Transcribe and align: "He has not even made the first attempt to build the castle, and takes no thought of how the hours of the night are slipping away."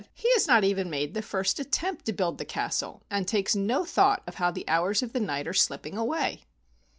"He 0.15 0.31
has 0.33 0.47
not 0.47 0.63
even 0.63 0.89
made 0.89 1.13
the 1.13 1.21
first 1.21 1.59
attempt 1.59 2.05
to 2.05 2.11
build 2.11 2.39
the 2.39 2.43
castle, 2.43 3.03
and 3.11 3.27
takes 3.27 3.55
no 3.55 3.85
thought 3.85 4.23
of 4.25 4.33
how 4.41 4.49
the 4.49 4.67
hours 4.67 5.03
of 5.03 5.13
the 5.13 5.19
night 5.19 5.45
are 5.47 5.53
slipping 5.53 5.95
away." 5.95 6.41